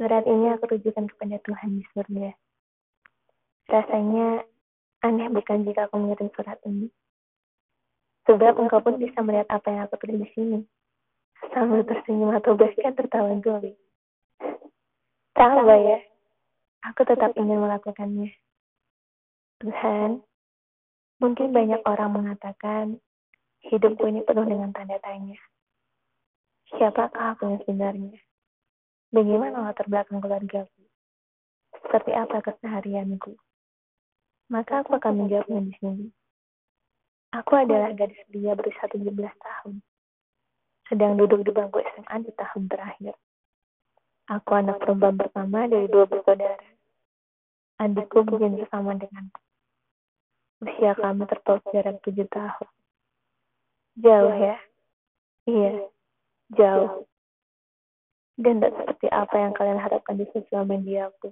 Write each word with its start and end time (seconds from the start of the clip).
Surat 0.00 0.24
ini 0.24 0.48
aku 0.48 0.64
tujukan 0.64 1.12
kepada 1.12 1.36
Tuhan 1.44 1.76
di 1.76 1.84
surga. 1.92 2.32
Rasanya 3.68 4.48
aneh 5.04 5.28
bukan 5.28 5.68
jika 5.68 5.92
aku 5.92 6.00
mengirim 6.00 6.32
surat 6.32 6.56
ini. 6.64 6.88
Sebab 8.24 8.56
engkau 8.56 8.80
pun 8.80 8.96
bisa 8.96 9.20
melihat 9.20 9.44
apa 9.52 9.68
yang 9.68 9.84
aku 9.84 10.00
tulis 10.00 10.24
di 10.24 10.28
sini. 10.32 10.58
Sambil 11.52 11.84
tersenyum 11.84 12.32
atau 12.32 12.56
bahkan 12.56 12.96
tertawa 12.96 13.28
goli. 13.44 13.76
Tahu 15.36 15.68
ya, 15.68 16.00
aku 16.80 17.04
tetap 17.04 17.36
ingin 17.36 17.60
melakukannya. 17.60 18.32
Tuhan, 19.60 20.24
mungkin 21.20 21.52
banyak 21.52 21.84
orang 21.84 22.16
mengatakan 22.16 22.96
hidupku 23.68 24.08
ini 24.08 24.24
penuh 24.24 24.48
dengan 24.48 24.72
tanda 24.72 24.96
tanya. 25.04 25.36
Siapakah 26.72 27.36
aku 27.36 27.52
yang 27.52 27.60
sebenarnya? 27.68 28.16
Bagaimana 29.10 29.66
latar 29.66 29.90
belakang 29.90 30.22
keluargaku? 30.22 30.82
Seperti 31.82 32.14
apa 32.14 32.38
keseharianku? 32.46 33.34
Maka 34.54 34.86
aku 34.86 34.94
akan 34.94 35.26
menjawabnya 35.26 35.66
di 35.66 35.74
sini. 35.82 36.06
Aku 37.34 37.58
adalah 37.58 37.90
gadis 37.90 38.22
belia 38.30 38.54
berusia 38.54 38.86
17 38.86 39.10
tahun. 39.18 39.82
Sedang 40.86 41.18
duduk 41.18 41.42
di 41.42 41.50
bangku 41.50 41.82
SMA 41.82 42.22
di 42.22 42.30
tahun 42.38 42.70
terakhir. 42.70 43.14
Aku 44.30 44.50
anak 44.54 44.78
perempuan 44.78 45.18
pertama 45.18 45.66
dari 45.66 45.90
dua 45.90 46.06
bersaudara. 46.06 46.70
Adikku 47.82 48.22
begini 48.22 48.62
sama 48.70 48.94
denganku. 48.94 49.42
Usia 50.62 50.94
kami 50.94 51.26
terpaut 51.26 51.66
jarak 51.74 51.98
tujuh 52.06 52.30
tahun. 52.30 52.68
Jauh 53.98 54.34
ya? 54.38 54.56
Iya, 55.50 55.70
jauh 56.54 57.09
dan 58.40 58.64
tak 58.64 58.72
seperti 58.72 59.06
apa 59.12 59.36
yang 59.36 59.52
kalian 59.52 59.76
harapkan 59.76 60.16
di 60.16 60.24
sosial 60.32 60.64
media 60.64 61.12
aku. 61.12 61.28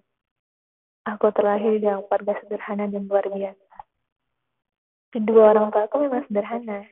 Aku 1.09 1.33
terlahir 1.33 1.81
dalam 1.81 2.05
keluarga 2.05 2.37
sederhana 2.45 2.85
dan 2.85 3.09
luar 3.09 3.25
biasa. 3.25 3.77
Kedua 5.09 5.57
orang 5.57 5.73
tua 5.73 5.89
aku 5.89 6.05
memang 6.05 6.29
sederhana, 6.29 6.85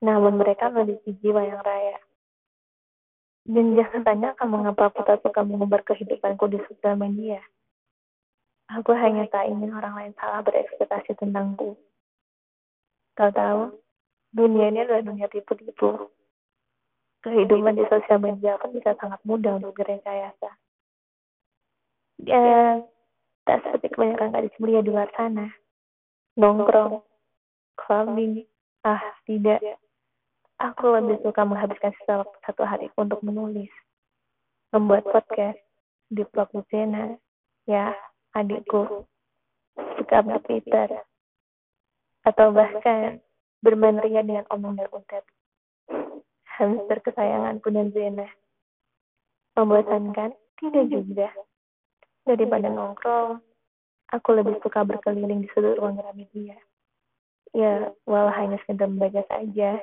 namun 0.00 0.40
mereka 0.40 0.72
memiliki 0.72 1.12
jiwa 1.20 1.44
yang 1.44 1.60
raya. 1.60 2.00
Dan 3.44 3.76
jangan 3.76 4.00
tanya 4.00 4.32
kamu 4.32 4.64
mengapa 4.64 4.88
aku 4.88 5.04
tak 5.04 5.20
suka 5.20 5.44
mengumbar 5.44 5.84
kehidupanku 5.84 6.48
di 6.48 6.58
sosial 6.64 6.96
media. 6.96 7.44
Aku 8.80 8.96
hanya 8.96 9.28
tak 9.28 9.48
ingin 9.48 9.76
orang 9.76 9.92
lain 9.92 10.12
salah 10.16 10.40
berekspektasi 10.40 11.16
tentangku. 11.20 11.76
Kau 13.12 13.30
tahu, 13.32 13.76
dunia 14.32 14.72
ini 14.72 14.84
adalah 14.84 15.04
dunia 15.04 15.28
tipu-tipu 15.28 16.12
kehidupan 17.22 17.74
di 17.74 17.84
sosial 17.90 18.22
media 18.22 18.58
kan 18.62 18.70
bisa 18.70 18.94
sangat 18.98 19.18
mudah 19.26 19.58
untuk 19.58 19.74
direkayasa. 19.74 20.50
Ya, 22.22 22.82
tak 23.46 23.62
seperti 23.62 23.94
kebanyakan 23.94 24.34
gadis 24.34 24.54
mulia 24.58 24.82
di 24.82 24.90
luar 24.90 25.10
sana. 25.14 25.50
Nongkrong, 26.38 27.02
clubbing, 27.78 28.46
ah 28.86 29.02
tidak. 29.26 29.62
Aku 30.58 30.90
lebih 30.90 31.22
suka 31.22 31.46
menghabiskan 31.46 31.94
satu 32.42 32.62
hari 32.66 32.90
untuk 32.98 33.22
menulis, 33.22 33.70
membuat 34.74 35.06
podcast 35.06 35.58
di 36.10 36.26
blog 36.34 36.50
Lucena, 36.50 37.14
ya 37.70 37.94
adikku, 38.34 39.06
suka 39.78 40.18
Twitter, 40.42 40.98
atau 42.26 42.50
bahkan 42.50 43.22
bermain 43.62 44.02
ria 44.02 44.26
dengan 44.26 44.46
omong 44.50 44.74
dan 44.78 44.90
hamster 46.58 46.98
kesayanganku 47.06 47.70
dan 47.70 47.94
Zena. 47.94 48.26
Membosankan? 49.54 50.34
Tidak 50.58 50.84
juga. 50.90 51.30
Daripada 52.26 52.66
nongkrong, 52.66 53.38
aku 54.10 54.28
lebih 54.34 54.58
suka 54.60 54.82
berkeliling 54.82 55.46
di 55.46 55.48
sudut 55.54 55.78
ruang 55.78 55.96
Gramedia. 55.96 56.58
Ya, 57.54 57.94
walau 58.04 58.34
hanya 58.34 58.58
sekedar 58.66 58.90
membaca 58.90 59.22
saja. 59.30 59.80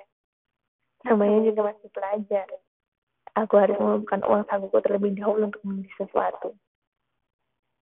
Namanya 1.07 1.47
juga 1.47 1.73
masih 1.73 1.89
pelajar. 1.95 2.47
Aku 3.35 3.55
harus 3.59 3.75
mengumpulkan 3.79 4.21
uang 4.27 4.43
sakuku 4.47 4.77
terlebih 4.83 5.11
dahulu 5.17 5.49
untuk 5.51 5.63
membeli 5.63 5.91
sesuatu. 5.95 6.55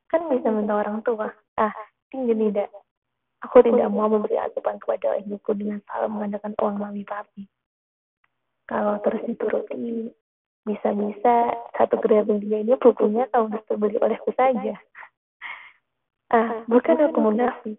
Kan 0.08 0.28
bisa 0.28 0.48
minta 0.52 0.76
orang 0.76 1.00
tua. 1.04 1.32
Ah, 1.56 1.74
tinggi 2.12 2.32
tidak. 2.36 2.68
Aku 3.42 3.58
tidak 3.60 3.90
mau 3.90 4.06
memberi 4.06 4.38
asupan 4.38 4.78
kepada 4.78 5.18
ibuku 5.18 5.50
dengan 5.58 5.82
selalu 5.84 6.08
mengandalkan 6.14 6.54
uang 6.62 6.76
mami 6.78 7.02
papi. 7.02 7.44
Kalau 8.66 8.98
terus 9.02 9.22
dituruti, 9.26 10.10
bisa-bisa 10.62 11.50
satu 11.74 11.98
dia 12.06 12.22
ini 12.62 12.78
bukunya 12.78 13.26
tahu 13.34 13.50
terbeli 13.66 13.98
olehku 13.98 14.30
saja. 14.38 14.78
Ah, 16.32 16.64
bukan 16.64 16.96
aku 17.10 17.18
munafik. 17.20 17.76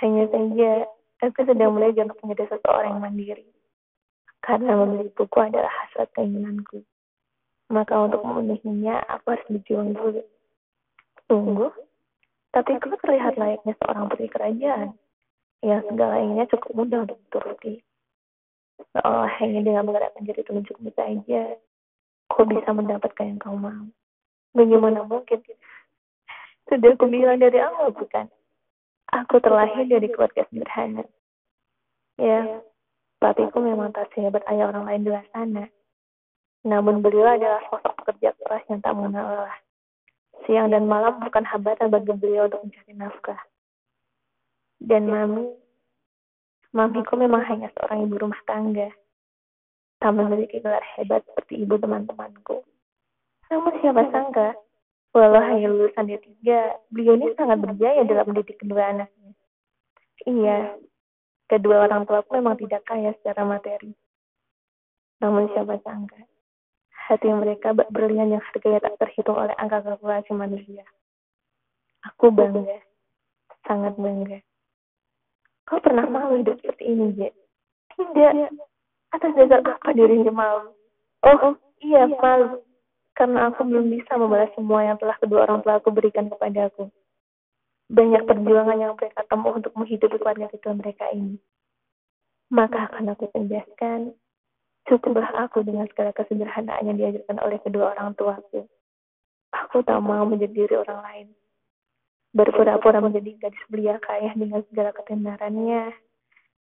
Hanya 0.00 0.24
saja, 0.32 0.88
aku 1.20 1.44
sedang 1.44 1.76
belajar 1.76 2.08
untuk 2.08 2.20
menjadi 2.24 2.56
seseorang 2.56 2.96
yang 2.96 3.02
mandiri. 3.04 3.48
Karena 4.40 4.78
membeli 4.78 5.12
buku 5.12 5.38
adalah 5.42 5.72
hasrat 5.84 6.08
keinginanku. 6.16 6.86
Maka 7.68 7.98
untuk 7.98 8.22
memenuhinya, 8.22 9.02
aku 9.10 9.34
harus 9.34 9.46
berjuang 9.50 9.92
dulu. 9.92 10.22
Tunggu, 11.26 11.68
tapi 12.54 12.78
aku 12.78 12.94
terlihat 13.02 13.34
layaknya 13.36 13.74
seorang 13.82 14.06
putri 14.08 14.30
kerajaan. 14.30 14.94
Yang 15.60 15.82
segala 15.90 16.14
inginnya 16.22 16.46
cukup 16.48 16.72
mudah 16.72 16.98
untuk 17.04 17.18
dituruti. 17.26 17.74
Oh, 19.04 19.24
hanya 19.40 19.60
dengan 19.64 19.88
menggerakkan 19.88 20.24
jari 20.24 20.42
telunjukmu 20.44 20.92
saja, 20.92 21.56
kau 22.32 22.44
bisa 22.44 22.72
mendapatkan 22.72 23.24
yang 23.28 23.40
kau 23.40 23.56
mau. 23.56 23.88
Bagaimana 24.56 25.04
mungkin? 25.04 25.40
Sudah 26.68 26.92
aku 26.96 27.06
bilang 27.08 27.40
dari 27.40 27.60
awal, 27.60 27.92
bukan? 27.92 28.28
Aku 29.12 29.38
terlahir 29.38 29.86
dari 29.86 30.08
keluarga 30.10 30.44
sederhana. 30.48 31.04
Ya, 32.16 32.64
papiku 33.20 33.60
memang 33.60 33.92
tak 33.92 34.10
sehebat 34.16 34.42
ayah 34.48 34.72
orang 34.72 34.88
lain 34.88 35.02
di 35.04 35.08
luar 35.12 35.26
sana. 35.30 35.64
Namun 36.66 37.04
beliau 37.04 37.36
adalah 37.36 37.62
sosok 37.70 38.02
pekerja 38.02 38.34
keras 38.40 38.64
yang 38.66 38.80
tak 38.82 38.96
mengenal 38.96 39.24
lelah. 39.30 39.58
Siang 40.44 40.74
dan 40.74 40.90
malam 40.90 41.22
bukan 41.22 41.46
hambatan 41.46 41.88
bagi 41.92 42.12
beliau 42.16 42.50
untuk 42.50 42.66
mencari 42.66 42.92
nafkah. 42.96 43.40
Dan 44.82 45.08
mami 45.08 45.54
Mamiku 46.76 47.16
memang 47.16 47.40
hanya 47.48 47.72
seorang 47.72 48.04
ibu 48.04 48.20
rumah 48.20 48.36
tangga. 48.44 48.92
Tak 49.96 50.12
memiliki 50.12 50.60
gelar 50.60 50.84
hebat 50.92 51.24
seperti 51.24 51.64
ibu 51.64 51.80
teman-temanku. 51.80 52.60
Namun 53.48 53.72
siapa 53.80 54.04
sangka, 54.12 54.52
walau 55.16 55.40
hanya 55.40 55.72
lulusan 55.72 56.04
D3, 56.04 56.44
beliau 56.92 57.16
ini 57.16 57.32
sangat 57.32 57.64
berjaya 57.64 58.04
dalam 58.04 58.28
mendidik 58.28 58.60
kedua 58.60 58.92
anaknya. 58.92 59.32
Iya, 60.28 60.76
kedua 61.48 61.88
orang 61.88 62.04
tua 62.04 62.20
aku 62.20 62.36
memang 62.36 62.60
tidak 62.60 62.84
kaya 62.84 63.16
secara 63.24 63.48
materi. 63.48 63.96
Namun 65.24 65.48
siapa 65.56 65.80
sangka, 65.80 66.20
hati 66.92 67.32
mereka 67.32 67.72
berlian 67.72 68.36
yang 68.36 68.44
harganya 68.52 68.84
tak 68.84 69.00
terhitung 69.00 69.40
oleh 69.40 69.56
angka 69.56 69.80
kalkulasi 69.80 70.36
manusia. 70.36 70.84
Aku 72.04 72.28
bangga, 72.28 72.84
sangat 73.64 73.96
bangga. 73.96 74.44
Kau 75.66 75.82
pernah 75.82 76.06
malu 76.06 76.38
hidup 76.38 76.62
seperti 76.62 76.94
ini, 76.94 77.10
Je? 77.18 77.28
Tidak. 77.98 78.32
Atas 79.10 79.32
dasar 79.34 79.60
apa 79.66 79.90
dirinya 79.90 80.30
malu? 80.30 80.70
Oh, 81.26 81.58
iya, 81.82 82.06
malu. 82.06 82.62
Karena 83.18 83.50
aku 83.50 83.66
belum 83.66 83.90
bisa 83.90 84.14
membalas 84.14 84.52
semua 84.54 84.86
yang 84.86 85.00
telah 85.02 85.18
kedua 85.18 85.48
orang 85.48 85.66
tua 85.66 85.82
aku 85.82 85.90
berikan 85.90 86.30
kepada 86.30 86.70
aku. 86.70 86.86
Banyak 87.90 88.28
perjuangan 88.30 88.78
yang 88.78 88.94
mereka 88.94 89.26
tempuh 89.26 89.58
untuk 89.58 89.74
menghidupi 89.74 90.22
keluarga 90.22 90.46
kecil 90.54 90.78
mereka 90.78 91.10
ini. 91.10 91.40
Maka 92.52 92.86
akan 92.86 93.16
aku 93.16 93.26
tegaskan, 93.34 94.14
cukuplah 94.86 95.34
aku 95.34 95.66
dengan 95.66 95.90
segala 95.90 96.14
kesederhanaan 96.14 96.86
yang 96.86 96.96
diajarkan 96.98 97.42
oleh 97.42 97.58
kedua 97.58 97.96
orang 97.96 98.14
tuaku. 98.14 98.70
Aku 99.50 99.82
tak 99.82 99.98
mau 99.98 100.22
menjadi 100.28 100.52
diri 100.52 100.74
orang 100.78 101.00
lain 101.02 101.26
berpura-pura 102.36 103.00
menjadi 103.00 103.48
gadis 103.48 103.64
belia 103.72 103.96
kaya 103.96 104.36
dengan 104.36 104.60
segala 104.68 104.92
ketenarannya 104.92 105.88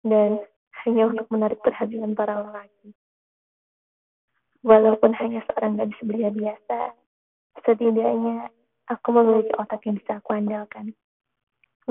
dan 0.06 0.38
hanya 0.86 1.10
untuk 1.10 1.26
menarik 1.34 1.58
perhatian 1.58 2.14
para 2.14 2.38
lelaki. 2.38 2.94
Walaupun 4.62 5.10
hanya 5.18 5.42
seorang 5.50 5.74
gadis 5.74 5.98
belia 6.06 6.30
biasa, 6.30 6.94
setidaknya 7.66 8.46
aku 8.86 9.08
memiliki 9.10 9.50
otak 9.58 9.82
yang 9.82 9.98
bisa 9.98 10.22
aku 10.22 10.38
andalkan. 10.38 10.94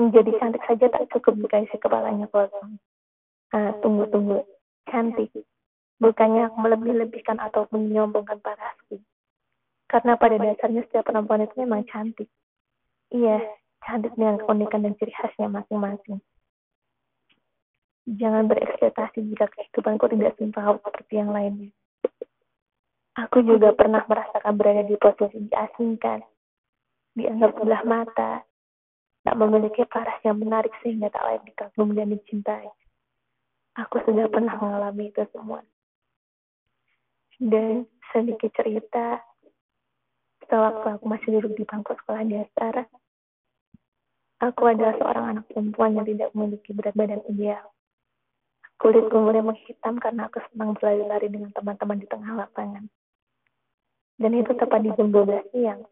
Menjadi 0.00 0.32
cantik 0.40 0.64
saja 0.64 0.88
tak 0.88 1.08
cukup 1.12 1.36
jika 1.44 1.56
isi 1.68 1.76
kepalanya 1.76 2.28
kosong. 2.32 2.80
Ah, 3.52 3.76
tunggu, 3.80 4.08
tunggu. 4.08 4.44
Cantik. 4.88 5.32
Bukannya 5.96 6.48
aku 6.48 6.56
melebih-lebihkan 6.60 7.40
ataupun 7.40 7.88
menyombongkan 7.88 8.40
parasku. 8.44 9.00
Karena 9.88 10.20
pada 10.20 10.36
dasarnya 10.36 10.84
setiap 10.84 11.08
perempuan 11.08 11.48
itu 11.48 11.56
memang 11.64 11.88
cantik. 11.88 12.28
Iya, 13.08 13.40
cantik 13.84 14.14
dengan 14.16 14.40
keunikan 14.40 14.84
dan 14.86 14.94
ciri 14.96 15.12
khasnya 15.12 15.50
masing-masing. 15.50 16.18
Jangan 18.06 18.46
berekspektasi 18.46 19.26
jika 19.34 19.50
kehidupanku 19.50 20.06
tidak 20.14 20.38
simpel 20.38 20.78
seperti 20.78 21.18
yang 21.18 21.34
lainnya. 21.34 21.74
Aku 23.16 23.42
juga 23.42 23.72
pernah 23.72 24.04
merasakan 24.06 24.54
berada 24.54 24.84
di 24.84 24.94
posisi 25.00 25.48
diasingkan, 25.48 26.20
dianggap 27.16 27.56
sebelah 27.56 27.82
mata, 27.82 28.44
tak 29.26 29.34
memiliki 29.40 29.82
paras 29.88 30.20
yang 30.22 30.38
menarik 30.38 30.70
sehingga 30.84 31.10
tak 31.10 31.24
layak 31.24 31.42
dikagumi 31.48 31.98
dan 31.98 32.14
dicintai. 32.14 32.68
Aku 33.82 33.98
sudah 34.06 34.30
pernah 34.30 34.54
mengalami 34.60 35.10
itu 35.10 35.24
semua. 35.34 35.64
Dan 37.36 37.90
sedikit 38.14 38.54
cerita, 38.54 39.20
setelah 40.40 40.94
aku 40.94 41.04
masih 41.10 41.40
duduk 41.40 41.58
di 41.58 41.64
bangku 41.66 41.92
sekolah 41.92 42.22
dasar, 42.24 42.86
aku 44.42 44.62
adalah 44.68 44.94
seorang 45.00 45.24
anak 45.36 45.44
perempuan 45.48 45.96
yang 45.96 46.06
tidak 46.06 46.28
memiliki 46.32 46.70
berat 46.76 46.94
badan 46.96 47.22
ideal. 47.30 47.72
Kulitku 48.76 49.16
mulai 49.16 49.40
menghitam 49.40 49.96
karena 49.96 50.28
aku 50.28 50.44
senang 50.52 50.76
berlari-lari 50.76 51.32
dengan 51.32 51.48
teman-teman 51.56 51.96
di 51.96 52.06
tengah 52.08 52.32
lapangan 52.36 52.84
dan 54.16 54.32
itu 54.32 54.52
tepat 54.56 54.80
di 54.84 54.90
jam 54.96 55.12
12 55.12 55.52
siang. 55.52 55.84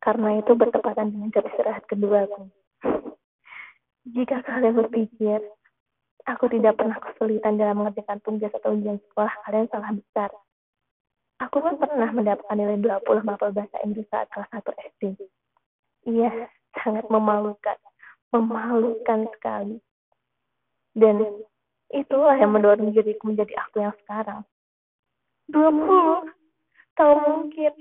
Karena 0.00 0.36
itu 0.36 0.52
bertepatan 0.52 1.12
dengan 1.12 1.28
jam 1.32 1.44
istirahat 1.48 1.84
kedua 1.88 2.28
aku. 2.28 2.44
Jika 4.04 4.44
kalian 4.44 4.76
berpikir, 4.84 5.40
aku 6.28 6.44
tidak 6.52 6.76
pernah 6.76 7.00
kesulitan 7.00 7.56
dalam 7.56 7.80
mengerjakan 7.80 8.20
tugas 8.20 8.52
atau 8.52 8.76
ujian 8.76 9.00
sekolah, 9.00 9.32
kalian 9.48 9.68
salah 9.72 9.92
besar. 9.96 10.30
Aku 11.40 11.56
pun 11.64 11.80
pernah 11.80 12.12
mendapatkan 12.12 12.56
nilai 12.56 12.76
20 12.84 13.24
mapel 13.24 13.48
bahasa 13.56 13.80
Inggris 13.80 14.04
saat 14.12 14.28
kelas 14.28 14.48
1 14.52 14.60
SD. 14.92 15.02
Iya, 16.04 16.52
sangat 16.82 17.06
memalukan. 17.12 17.78
Memalukan 18.34 19.30
sekali. 19.38 19.78
Dan 20.94 21.22
itulah 21.90 22.34
yang 22.38 22.54
mendorong 22.54 22.90
diriku 22.90 23.30
menjadi 23.30 23.54
aku 23.66 23.82
yang 23.82 23.94
sekarang. 24.02 24.42
20 25.50 26.34
Tahu 26.94 27.14
mungkin 27.26 27.74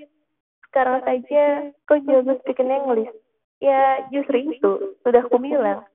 sekarang 0.69 1.05
saja 1.05 1.69
kau 1.85 2.01
jago 2.01 2.33
speaking 2.41 2.73
English. 2.73 3.13
Ya 3.61 4.09
justru 4.09 4.49
itu, 4.49 4.97
sudah 5.05 5.21
aku 5.21 5.37
bilang. 5.37 5.85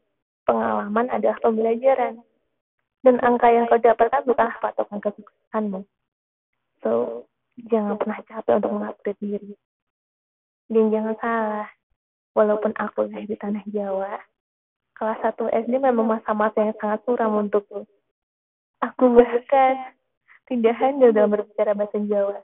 Pengalaman 0.47 1.11
adalah 1.11 1.37
pembelajaran. 1.43 2.23
Dan 3.03 3.19
angka 3.21 3.51
yang 3.51 3.67
kau 3.67 3.79
dapatkan 3.79 4.23
bukanlah 4.27 4.57
patokan 4.63 5.03
kesuksesanmu. 5.03 5.83
So, 6.83 6.91
jangan 7.67 7.99
pernah 7.99 8.23
capek 8.23 8.63
untuk 8.63 8.73
mengupgrade 8.75 9.19
diri. 9.19 9.53
Dan 10.71 10.95
jangan 10.95 11.15
salah, 11.19 11.69
walaupun 12.39 12.71
aku 12.79 13.11
lahir 13.11 13.27
di 13.27 13.35
tanah 13.35 13.67
Jawa, 13.67 14.23
kelas 14.95 15.19
1 15.27 15.67
SD 15.67 15.83
memang 15.83 16.07
masa-masa 16.07 16.63
yang 16.63 16.79
sangat 16.79 17.03
suram 17.03 17.35
untukku. 17.35 17.83
Aku 18.79 19.11
bahkan 19.11 19.99
tidak 20.47 20.79
handal 20.79 21.11
dalam 21.11 21.35
berbicara 21.35 21.75
bahasa 21.75 21.99
Jawa 21.99 22.39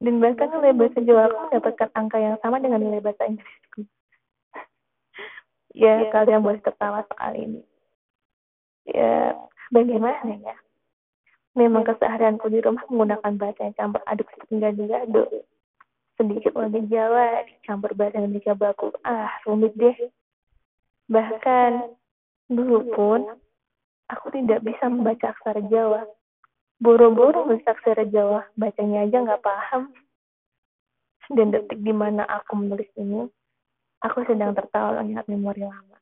dan 0.00 0.16
bahkan 0.16 0.48
nilai 0.48 0.72
bahasa 0.72 0.98
Jawa 1.04 1.28
aku 1.28 1.36
mendapatkan 1.48 1.90
angka 1.92 2.16
yang 2.16 2.36
sama 2.40 2.56
dengan 2.56 2.80
nilai 2.80 3.04
bahasa 3.04 3.28
Inggrisku. 3.28 3.84
ya, 5.76 6.00
yeah. 6.00 6.08
kalian 6.08 6.40
boleh 6.40 6.60
tertawa 6.64 7.04
soal 7.04 7.36
ini. 7.36 7.60
Ya, 8.88 9.36
bagaimana 9.68 10.40
ya? 10.40 10.56
Memang 11.52 11.84
keseharianku 11.84 12.48
di 12.48 12.64
rumah 12.64 12.80
menggunakan 12.88 13.36
bahasa 13.36 13.60
yang 13.68 13.76
campur 13.76 14.00
aduk 14.08 14.24
seperti 14.32 14.56
gado-gado. 14.56 15.28
Sedikit 16.20 16.52
lagi 16.52 16.84
Jawa, 16.92 17.48
dicampur 17.48 17.96
bahasa 17.96 18.20
Indonesia 18.20 18.52
baku. 18.52 18.92
Ah, 19.00 19.32
rumit 19.48 19.72
deh. 19.72 19.96
Bahkan, 21.08 21.96
dulu 22.52 22.92
pun, 22.92 23.24
aku 24.12 24.28
tidak 24.36 24.60
bisa 24.60 24.84
membaca 24.92 25.32
aksara 25.32 25.64
Jawa 25.72 26.04
boro-boro 26.80 27.44
aksara 27.52 28.08
Jawa, 28.08 28.48
bacanya 28.56 29.04
aja 29.04 29.20
nggak 29.20 29.44
paham. 29.44 29.92
Dan 31.30 31.54
detik 31.54 31.78
di 31.78 31.94
mana 31.94 32.26
aku 32.26 32.58
menulis 32.58 32.90
ini, 32.98 33.28
aku 34.02 34.26
sedang 34.26 34.56
tertawa 34.56 34.98
mengingat 34.98 35.28
memori 35.30 35.62
lama. 35.62 36.00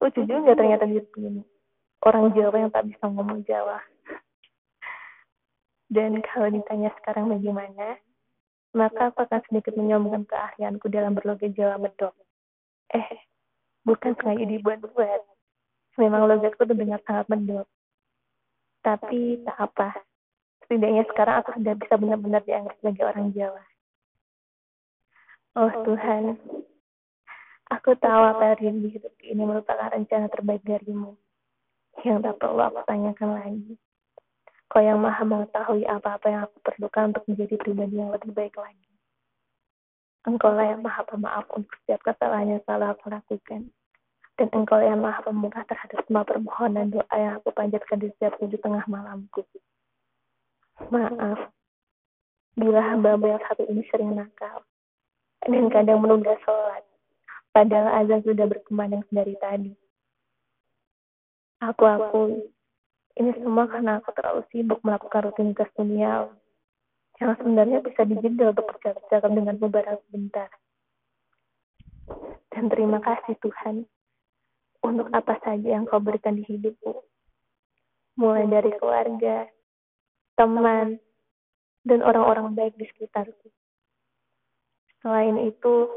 Lucu 0.00 0.24
juga 0.24 0.56
ternyata 0.56 0.88
di 0.88 0.96
sini. 1.12 1.44
Orang 2.00 2.32
Jawa 2.32 2.56
yang 2.56 2.72
tak 2.72 2.88
bisa 2.88 3.04
ngomong 3.04 3.44
Jawa. 3.44 3.76
Dan 5.90 6.22
kalau 6.24 6.48
ditanya 6.48 6.88
sekarang 7.02 7.28
bagaimana, 7.28 8.00
maka 8.70 9.10
aku 9.10 9.26
akan 9.26 9.40
sedikit 9.50 9.74
menyombongkan 9.74 10.26
keahlianku 10.30 10.86
dalam 10.86 11.18
berlogat 11.18 11.50
Jawa 11.58 11.76
medok. 11.78 12.14
Eh, 12.94 13.26
bukan 13.82 14.14
sengaja 14.18 14.46
dibuat-buat. 14.46 15.22
Memang 15.98 16.30
logatku 16.30 16.62
terdengar 16.62 17.02
sangat 17.02 17.26
medok. 17.26 17.66
Tapi 18.80 19.42
tak 19.42 19.58
apa. 19.58 19.90
Setidaknya 20.64 21.02
sekarang 21.10 21.42
aku 21.42 21.50
sudah 21.58 21.74
bisa 21.74 21.94
benar-benar 21.98 22.42
dianggap 22.46 22.78
sebagai 22.78 23.04
orang 23.10 23.34
Jawa. 23.34 23.62
Oh 25.58 25.72
Tuhan, 25.82 26.38
aku 27.74 27.90
tahu 27.98 28.22
apa 28.22 28.54
yang 28.62 28.78
di 28.78 28.94
hidup 28.94 29.10
ini 29.18 29.42
merupakan 29.42 29.90
rencana 29.90 30.30
terbaik 30.30 30.62
darimu. 30.62 31.18
Yang 32.06 32.18
tak 32.22 32.34
perlu 32.38 32.62
aku 32.62 32.80
tanyakan 32.86 33.30
lagi. 33.34 33.74
Kau 34.70 34.78
yang 34.78 35.02
maha 35.02 35.26
mengetahui 35.26 35.82
apa-apa 35.82 36.26
yang 36.30 36.42
aku 36.46 36.62
perlukan 36.62 37.10
untuk 37.10 37.26
menjadi 37.26 37.58
pribadi 37.58 37.98
yang 37.98 38.14
lebih 38.14 38.30
baik 38.30 38.54
lagi. 38.54 38.86
Engkau 40.30 40.54
lah 40.54 40.70
yang 40.70 40.86
maha 40.86 41.02
pemaaf 41.02 41.50
untuk 41.50 41.74
setiap 41.82 42.06
kesalahan 42.06 42.54
yang 42.54 42.62
salah 42.62 42.94
aku 42.94 43.10
lakukan. 43.10 43.66
Dan 44.38 44.48
engkau 44.54 44.78
yang 44.78 45.02
maha 45.02 45.26
pemurah 45.26 45.66
terhadap 45.66 46.06
semua 46.06 46.22
permohonan 46.22 46.86
doa 46.94 47.16
yang 47.18 47.42
aku 47.42 47.50
panjatkan 47.50 47.98
di 47.98 48.14
setiap 48.14 48.38
tujuh 48.38 48.62
tengah 48.62 48.86
malamku. 48.86 49.42
Maaf, 50.88 51.50
bila 52.54 52.80
hamba 52.80 53.18
yang 53.20 53.42
satu 53.50 53.66
ini 53.68 53.82
sering 53.90 54.16
nakal, 54.16 54.64
dan 55.44 55.66
kadang 55.68 56.00
menunda 56.00 56.36
sholat, 56.44 56.84
padahal 57.52 58.04
azan 58.04 58.20
sudah 58.24 58.46
berkumandang 58.48 59.04
dari 59.12 59.36
tadi. 59.40 59.72
Aku 61.60 61.84
akui, 61.84 62.48
ini 63.18 63.30
semua 63.40 63.66
karena 63.66 63.98
aku 63.98 64.14
terlalu 64.14 64.42
sibuk 64.52 64.78
melakukan 64.86 65.30
rutinitas 65.30 65.66
dunia 65.74 66.30
yang 67.20 67.36
sebenarnya 67.36 67.84
bisa 67.84 68.06
dijeda 68.06 68.54
untuk 68.56 68.66
bercakap-cakap 68.70 69.30
dengan 69.30 69.54
beberapa 69.60 70.00
sebentar. 70.08 70.48
Dan 72.50 72.72
terima 72.72 72.98
kasih 72.98 73.36
Tuhan 73.38 73.84
untuk 74.80 75.12
apa 75.12 75.36
saja 75.44 75.68
yang 75.76 75.84
kau 75.84 76.00
berikan 76.00 76.40
di 76.40 76.44
hidupku. 76.48 77.04
Mulai 78.16 78.48
dari 78.48 78.72
keluarga, 78.80 79.46
teman, 80.34 80.98
dan 81.84 82.00
orang-orang 82.00 82.56
baik 82.56 82.74
di 82.76 82.88
sekitarku. 82.88 83.48
Selain 85.00 85.36
itu, 85.40 85.88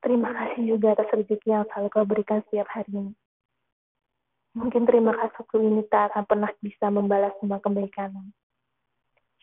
terima 0.00 0.32
kasih 0.32 0.76
juga 0.76 0.96
atas 0.96 1.08
rezeki 1.12 1.48
yang 1.52 1.64
selalu 1.68 1.88
kau 1.92 2.06
berikan 2.08 2.40
setiap 2.48 2.68
harinya. 2.72 3.12
Mungkin 4.56 4.88
terima 4.88 5.12
kasihku 5.12 5.60
ini 5.60 5.84
tak 5.92 6.16
akan 6.16 6.24
pernah 6.24 6.50
bisa 6.64 6.88
membalas 6.88 7.36
semua 7.36 7.60
kebaikanmu. 7.60 8.32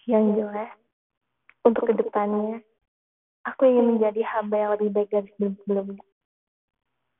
Yang 0.09 0.25
jelas, 0.41 0.73
untuk 1.61 1.85
ke 1.85 1.93
depannya, 1.93 2.65
aku 3.45 3.69
ingin 3.69 3.95
menjadi 3.95 4.25
hamba 4.25 4.55
yang 4.57 4.71
lebih 4.73 4.89
baik 4.89 5.09
dari 5.13 5.29
sebelum-sebelumnya. 5.37 6.05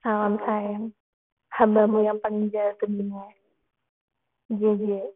Salam 0.01 0.35
sayang 0.41 0.91
hambamu 1.53 2.01
yang 2.01 2.17
paling 2.17 2.49
jahat 2.49 2.81
dunia. 2.81 3.29
JJ. 4.49 5.13